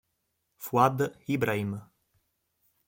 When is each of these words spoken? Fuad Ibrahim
Fuad 0.65 0.97
Ibrahim 1.29 1.71